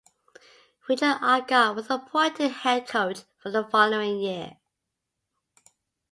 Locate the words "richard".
0.89-1.19